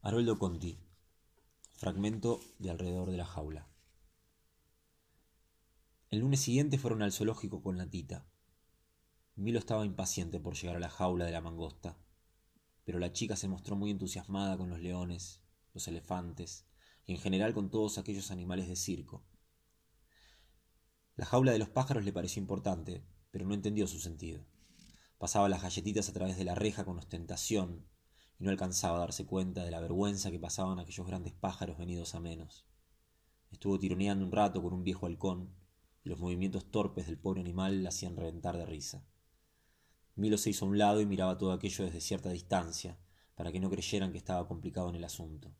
Haroldo 0.00 0.38
Conti. 0.38 0.78
Fragmento 1.74 2.40
de 2.60 2.70
alrededor 2.70 3.10
de 3.10 3.16
la 3.16 3.26
jaula. 3.26 3.66
El 6.08 6.20
lunes 6.20 6.38
siguiente 6.40 6.78
fueron 6.78 7.02
al 7.02 7.10
zoológico 7.10 7.64
con 7.64 7.76
la 7.76 7.90
tita. 7.90 8.24
Milo 9.34 9.58
estaba 9.58 9.84
impaciente 9.84 10.38
por 10.38 10.54
llegar 10.54 10.76
a 10.76 10.80
la 10.80 10.88
jaula 10.88 11.24
de 11.24 11.32
la 11.32 11.40
mangosta, 11.40 11.98
pero 12.84 13.00
la 13.00 13.12
chica 13.12 13.34
se 13.34 13.48
mostró 13.48 13.74
muy 13.74 13.90
entusiasmada 13.90 14.56
con 14.56 14.70
los 14.70 14.78
leones, 14.78 15.42
los 15.74 15.88
elefantes 15.88 16.64
y 17.04 17.14
en 17.14 17.18
general 17.18 17.52
con 17.52 17.68
todos 17.68 17.98
aquellos 17.98 18.30
animales 18.30 18.68
de 18.68 18.76
circo. 18.76 19.24
La 21.16 21.26
jaula 21.26 21.50
de 21.50 21.58
los 21.58 21.70
pájaros 21.70 22.04
le 22.04 22.12
pareció 22.12 22.40
importante, 22.40 23.04
pero 23.32 23.46
no 23.46 23.52
entendió 23.52 23.88
su 23.88 23.98
sentido. 23.98 24.46
Pasaba 25.18 25.48
las 25.48 25.62
galletitas 25.62 26.08
a 26.08 26.12
través 26.12 26.38
de 26.38 26.44
la 26.44 26.54
reja 26.54 26.84
con 26.84 26.98
ostentación 26.98 27.84
y 28.38 28.44
no 28.44 28.50
alcanzaba 28.50 28.96
a 28.96 29.00
darse 29.00 29.26
cuenta 29.26 29.64
de 29.64 29.70
la 29.70 29.80
vergüenza 29.80 30.30
que 30.30 30.38
pasaban 30.38 30.78
aquellos 30.78 31.06
grandes 31.06 31.32
pájaros 31.32 31.76
venidos 31.76 32.14
a 32.14 32.20
menos. 32.20 32.64
Estuvo 33.50 33.78
tironeando 33.78 34.24
un 34.24 34.32
rato 34.32 34.62
con 34.62 34.72
un 34.72 34.84
viejo 34.84 35.06
halcón, 35.06 35.54
y 36.04 36.08
los 36.08 36.20
movimientos 36.20 36.70
torpes 36.70 37.06
del 37.06 37.18
pobre 37.18 37.40
animal 37.40 37.82
la 37.82 37.88
hacían 37.88 38.16
reventar 38.16 38.56
de 38.56 38.66
risa. 38.66 39.04
Milo 40.14 40.38
se 40.38 40.50
hizo 40.50 40.64
a 40.64 40.68
un 40.68 40.78
lado 40.78 41.00
y 41.00 41.06
miraba 41.06 41.38
todo 41.38 41.52
aquello 41.52 41.84
desde 41.84 42.00
cierta 42.00 42.30
distancia, 42.30 42.98
para 43.34 43.50
que 43.50 43.60
no 43.60 43.70
creyeran 43.70 44.12
que 44.12 44.18
estaba 44.18 44.46
complicado 44.46 44.88
en 44.88 44.96
el 44.96 45.04
asunto. 45.04 45.52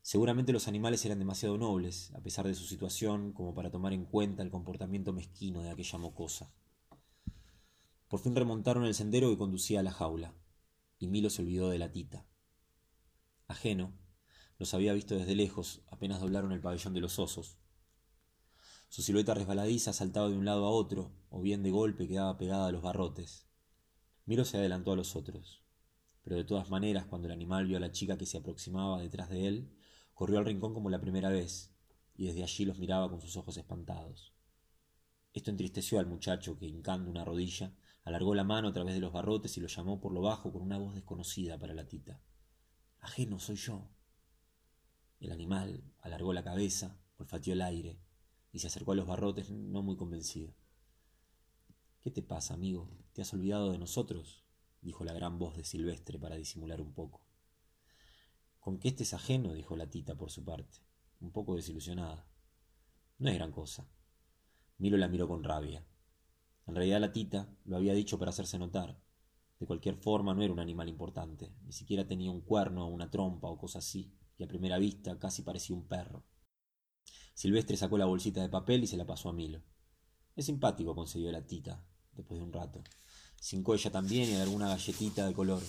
Seguramente 0.00 0.52
los 0.52 0.68
animales 0.68 1.04
eran 1.04 1.18
demasiado 1.18 1.56
nobles, 1.56 2.12
a 2.14 2.20
pesar 2.20 2.46
de 2.46 2.54
su 2.54 2.64
situación, 2.64 3.32
como 3.32 3.54
para 3.54 3.70
tomar 3.70 3.92
en 3.94 4.04
cuenta 4.04 4.42
el 4.42 4.50
comportamiento 4.50 5.12
mezquino 5.12 5.62
de 5.62 5.70
aquella 5.70 5.98
mocosa. 5.98 6.52
Por 8.08 8.20
fin 8.20 8.36
remontaron 8.36 8.84
el 8.84 8.94
sendero 8.94 9.30
que 9.30 9.38
conducía 9.38 9.80
a 9.80 9.82
la 9.82 9.92
jaula 9.92 10.34
y 10.98 11.08
Milo 11.08 11.30
se 11.30 11.42
olvidó 11.42 11.70
de 11.70 11.78
la 11.78 11.92
tita. 11.92 12.26
Ajeno, 13.46 13.92
los 14.58 14.74
había 14.74 14.92
visto 14.92 15.14
desde 15.14 15.34
lejos, 15.34 15.82
apenas 15.88 16.20
doblaron 16.20 16.52
el 16.52 16.60
pabellón 16.60 16.94
de 16.94 17.00
los 17.00 17.18
osos. 17.18 17.58
Su 18.88 19.02
silueta 19.02 19.34
resbaladiza 19.34 19.92
saltaba 19.92 20.28
de 20.28 20.36
un 20.36 20.44
lado 20.44 20.66
a 20.66 20.70
otro, 20.70 21.12
o 21.28 21.40
bien 21.40 21.62
de 21.62 21.70
golpe 21.70 22.06
quedaba 22.06 22.36
pegada 22.36 22.68
a 22.68 22.72
los 22.72 22.82
barrotes. 22.82 23.46
Milo 24.24 24.44
se 24.44 24.56
adelantó 24.56 24.92
a 24.92 24.96
los 24.96 25.16
otros, 25.16 25.64
pero 26.22 26.36
de 26.36 26.44
todas 26.44 26.70
maneras, 26.70 27.06
cuando 27.06 27.26
el 27.26 27.32
animal 27.32 27.66
vio 27.66 27.76
a 27.76 27.80
la 27.80 27.92
chica 27.92 28.16
que 28.16 28.26
se 28.26 28.38
aproximaba 28.38 29.02
detrás 29.02 29.28
de 29.28 29.48
él, 29.48 29.76
corrió 30.14 30.38
al 30.38 30.46
rincón 30.46 30.72
como 30.72 30.90
la 30.90 31.00
primera 31.00 31.28
vez, 31.28 31.74
y 32.14 32.26
desde 32.26 32.44
allí 32.44 32.64
los 32.64 32.78
miraba 32.78 33.10
con 33.10 33.20
sus 33.20 33.36
ojos 33.36 33.56
espantados. 33.56 34.32
Esto 35.32 35.50
entristeció 35.50 35.98
al 35.98 36.06
muchacho 36.06 36.56
que, 36.56 36.66
hincando 36.66 37.10
una 37.10 37.24
rodilla, 37.24 37.74
Alargó 38.04 38.34
la 38.34 38.44
mano 38.44 38.68
a 38.68 38.72
través 38.72 38.94
de 38.94 39.00
los 39.00 39.12
barrotes 39.12 39.56
y 39.56 39.60
lo 39.60 39.66
llamó 39.66 40.00
por 40.00 40.12
lo 40.12 40.20
bajo 40.20 40.52
con 40.52 40.62
una 40.62 40.78
voz 40.78 40.94
desconocida 40.94 41.58
para 41.58 41.74
la 41.74 41.88
tita. 41.88 42.20
Ajeno 43.00 43.38
soy 43.38 43.56
yo. 43.56 43.88
El 45.20 45.32
animal 45.32 45.82
alargó 46.00 46.32
la 46.34 46.44
cabeza, 46.44 46.98
olfateó 47.16 47.54
el 47.54 47.62
aire 47.62 47.98
y 48.52 48.58
se 48.58 48.66
acercó 48.66 48.92
a 48.92 48.94
los 48.94 49.06
barrotes 49.06 49.50
no 49.50 49.82
muy 49.82 49.96
convencido. 49.96 50.54
¿Qué 52.00 52.10
te 52.10 52.22
pasa, 52.22 52.52
amigo? 52.52 52.90
¿Te 53.14 53.22
has 53.22 53.32
olvidado 53.32 53.72
de 53.72 53.78
nosotros? 53.78 54.44
dijo 54.82 55.02
la 55.04 55.14
gran 55.14 55.38
voz 55.38 55.56
de 55.56 55.64
Silvestre 55.64 56.18
para 56.18 56.36
disimular 56.36 56.82
un 56.82 56.92
poco. 56.92 57.26
Con 58.60 58.78
que 58.78 58.88
estés 58.88 59.14
ajeno, 59.14 59.54
dijo 59.54 59.76
la 59.76 59.88
tita 59.88 60.14
por 60.14 60.30
su 60.30 60.44
parte, 60.44 60.78
un 61.20 61.32
poco 61.32 61.56
desilusionada. 61.56 62.26
No 63.18 63.30
es 63.30 63.34
gran 63.36 63.52
cosa. 63.52 63.88
Milo 64.76 64.98
la 64.98 65.08
miró 65.08 65.26
con 65.26 65.42
rabia. 65.42 65.86
En 66.66 66.74
realidad 66.74 67.00
la 67.00 67.12
tita 67.12 67.48
lo 67.64 67.76
había 67.76 67.94
dicho 67.94 68.18
para 68.18 68.30
hacerse 68.30 68.58
notar. 68.58 68.98
De 69.58 69.66
cualquier 69.66 69.96
forma 69.96 70.34
no 70.34 70.42
era 70.42 70.52
un 70.52 70.60
animal 70.60 70.88
importante, 70.88 71.52
ni 71.64 71.72
siquiera 71.72 72.06
tenía 72.06 72.30
un 72.30 72.40
cuerno 72.40 72.86
o 72.86 72.90
una 72.90 73.10
trompa 73.10 73.48
o 73.48 73.58
cosa 73.58 73.78
así, 73.78 74.12
y 74.36 74.44
a 74.44 74.48
primera 74.48 74.78
vista 74.78 75.18
casi 75.18 75.42
parecía 75.42 75.76
un 75.76 75.86
perro. 75.86 76.24
Silvestre 77.34 77.76
sacó 77.76 77.98
la 77.98 78.06
bolsita 78.06 78.40
de 78.40 78.48
papel 78.48 78.84
y 78.84 78.86
se 78.86 78.96
la 78.96 79.06
pasó 79.06 79.28
a 79.28 79.32
Milo. 79.32 79.62
Es 80.36 80.46
simpático, 80.46 80.94
concedió 80.94 81.30
la 81.30 81.46
tita, 81.46 81.84
después 82.12 82.38
de 82.38 82.44
un 82.44 82.52
rato. 82.52 82.82
Cincó 83.40 83.74
ella 83.74 83.90
también 83.90 84.30
y 84.30 84.36
alguna 84.36 84.68
galletita 84.68 85.26
de 85.26 85.34
color. 85.34 85.62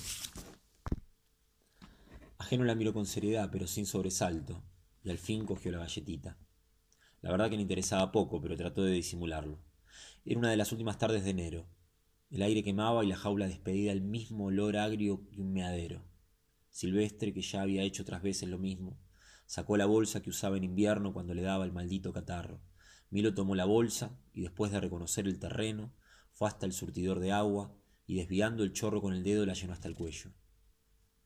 Ajeno 2.37 2.63
la 2.63 2.75
miró 2.75 2.93
con 2.93 3.05
seriedad, 3.05 3.49
pero 3.51 3.67
sin 3.67 3.85
sobresalto, 3.85 4.63
y 5.03 5.09
al 5.09 5.17
fin 5.17 5.45
cogió 5.45 5.71
la 5.71 5.79
galletita. 5.79 6.37
La 7.21 7.31
verdad 7.31 7.49
que 7.49 7.55
le 7.55 7.63
interesaba 7.63 8.11
poco, 8.11 8.39
pero 8.41 8.55
trató 8.55 8.83
de 8.83 8.91
disimularlo. 8.91 9.59
Era 10.25 10.39
una 10.39 10.49
de 10.49 10.57
las 10.57 10.71
últimas 10.71 10.97
tardes 10.97 11.23
de 11.23 11.31
enero. 11.31 11.67
El 12.29 12.41
aire 12.41 12.63
quemaba 12.63 13.03
y 13.03 13.07
la 13.07 13.15
jaula 13.15 13.47
despedía 13.47 13.91
el 13.91 14.01
mismo 14.01 14.45
olor 14.45 14.77
agrio 14.77 15.27
que 15.29 15.41
un 15.41 15.53
meadero. 15.53 16.03
Silvestre, 16.69 17.33
que 17.33 17.41
ya 17.41 17.61
había 17.61 17.83
hecho 17.83 18.03
otras 18.03 18.21
veces 18.21 18.49
lo 18.49 18.57
mismo, 18.57 18.99
sacó 19.45 19.77
la 19.77 19.85
bolsa 19.85 20.21
que 20.21 20.29
usaba 20.29 20.57
en 20.57 20.63
invierno 20.63 21.13
cuando 21.13 21.33
le 21.33 21.41
daba 21.41 21.63
el 21.65 21.71
maldito 21.71 22.11
catarro. 22.11 22.61
Milo 23.09 23.33
tomó 23.33 23.55
la 23.55 23.65
bolsa 23.65 24.19
y 24.33 24.41
después 24.41 24.71
de 24.71 24.81
reconocer 24.81 25.27
el 25.27 25.39
terreno, 25.39 25.93
fue 26.33 26.49
hasta 26.49 26.65
el 26.65 26.73
surtidor 26.73 27.19
de 27.19 27.31
agua 27.31 27.73
y 28.05 28.15
desviando 28.15 28.63
el 28.63 28.73
chorro 28.73 29.01
con 29.01 29.13
el 29.13 29.23
dedo 29.23 29.45
la 29.45 29.53
llenó 29.53 29.73
hasta 29.73 29.87
el 29.87 29.95
cuello. 29.95 30.31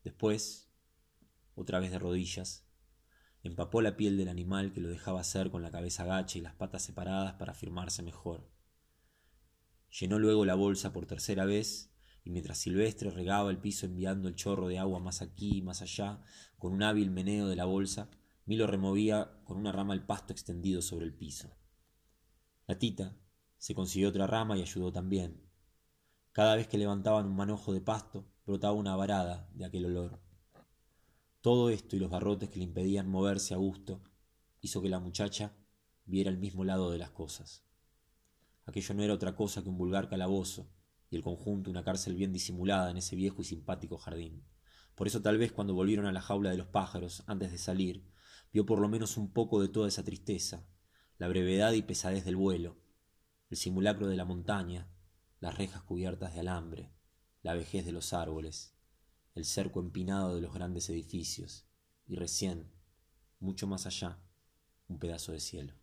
Después, 0.04 0.70
otra 1.54 1.80
vez 1.80 1.90
de 1.90 1.98
rodillas, 1.98 2.64
empapó 3.42 3.82
la 3.82 3.96
piel 3.96 4.16
del 4.16 4.28
animal 4.28 4.72
que 4.72 4.80
lo 4.80 4.88
dejaba 4.88 5.20
hacer 5.20 5.50
con 5.50 5.62
la 5.62 5.70
cabeza 5.70 6.04
gacha 6.04 6.38
y 6.38 6.42
las 6.42 6.54
patas 6.54 6.82
separadas 6.82 7.34
para 7.34 7.52
afirmarse 7.52 8.02
mejor. 8.02 8.48
Llenó 9.98 10.18
luego 10.18 10.44
la 10.44 10.54
bolsa 10.54 10.92
por 10.92 11.06
tercera 11.06 11.44
vez, 11.44 11.90
y 12.24 12.30
mientras 12.30 12.58
Silvestre 12.58 13.10
regaba 13.10 13.50
el 13.50 13.58
piso 13.58 13.86
enviando 13.86 14.28
el 14.28 14.34
chorro 14.34 14.68
de 14.68 14.78
agua 14.78 15.00
más 15.00 15.22
aquí 15.22 15.58
y 15.58 15.62
más 15.62 15.82
allá, 15.82 16.22
con 16.58 16.72
un 16.72 16.82
hábil 16.82 17.10
meneo 17.10 17.48
de 17.48 17.56
la 17.56 17.64
bolsa, 17.64 18.10
Milo 18.46 18.66
removía 18.66 19.40
con 19.44 19.56
una 19.56 19.72
rama 19.72 19.94
el 19.94 20.04
pasto 20.04 20.32
extendido 20.32 20.82
sobre 20.82 21.06
el 21.06 21.14
piso. 21.14 21.56
La 22.66 22.78
tita 22.78 23.16
se 23.58 23.74
consiguió 23.74 24.08
otra 24.08 24.26
rama 24.26 24.56
y 24.56 24.62
ayudó 24.62 24.92
también. 24.92 25.40
Cada 26.32 26.56
vez 26.56 26.68
que 26.68 26.78
levantaban 26.78 27.26
un 27.26 27.36
manojo 27.36 27.72
de 27.72 27.80
pasto, 27.80 28.26
brotaba 28.46 28.74
una 28.74 28.96
varada 28.96 29.48
de 29.54 29.64
aquel 29.64 29.86
olor. 29.86 30.20
Todo 31.40 31.70
esto 31.70 31.96
y 31.96 31.98
los 31.98 32.10
barrotes 32.10 32.48
que 32.48 32.58
le 32.58 32.64
impedían 32.64 33.08
moverse 33.08 33.54
a 33.54 33.56
gusto 33.56 34.02
hizo 34.60 34.82
que 34.82 34.88
la 34.88 35.00
muchacha 35.00 35.52
viera 36.04 36.30
el 36.30 36.38
mismo 36.38 36.64
lado 36.64 36.90
de 36.90 36.98
las 36.98 37.10
cosas. 37.10 37.64
Aquello 38.70 38.94
no 38.94 39.02
era 39.02 39.14
otra 39.14 39.34
cosa 39.34 39.64
que 39.64 39.68
un 39.68 39.76
vulgar 39.76 40.08
calabozo, 40.08 40.70
y 41.10 41.16
el 41.16 41.24
conjunto 41.24 41.72
una 41.72 41.82
cárcel 41.82 42.14
bien 42.14 42.32
disimulada 42.32 42.88
en 42.88 42.98
ese 42.98 43.16
viejo 43.16 43.42
y 43.42 43.44
simpático 43.44 43.98
jardín. 43.98 44.44
Por 44.94 45.08
eso 45.08 45.20
tal 45.20 45.38
vez 45.38 45.50
cuando 45.50 45.74
volvieron 45.74 46.06
a 46.06 46.12
la 46.12 46.20
jaula 46.20 46.50
de 46.50 46.56
los 46.56 46.68
pájaros, 46.68 47.24
antes 47.26 47.50
de 47.50 47.58
salir, 47.58 48.06
vio 48.52 48.64
por 48.66 48.78
lo 48.78 48.88
menos 48.88 49.16
un 49.16 49.32
poco 49.32 49.60
de 49.60 49.66
toda 49.66 49.88
esa 49.88 50.04
tristeza, 50.04 50.68
la 51.18 51.26
brevedad 51.26 51.72
y 51.72 51.82
pesadez 51.82 52.24
del 52.24 52.36
vuelo, 52.36 52.76
el 53.48 53.56
simulacro 53.56 54.06
de 54.06 54.14
la 54.14 54.24
montaña, 54.24 54.88
las 55.40 55.58
rejas 55.58 55.82
cubiertas 55.82 56.32
de 56.34 56.38
alambre, 56.38 56.92
la 57.42 57.54
vejez 57.54 57.84
de 57.84 57.90
los 57.90 58.12
árboles, 58.12 58.76
el 59.34 59.46
cerco 59.46 59.80
empinado 59.80 60.36
de 60.36 60.42
los 60.42 60.54
grandes 60.54 60.88
edificios, 60.90 61.66
y 62.06 62.14
recién, 62.14 62.70
mucho 63.40 63.66
más 63.66 63.86
allá, 63.86 64.20
un 64.86 65.00
pedazo 65.00 65.32
de 65.32 65.40
cielo. 65.40 65.74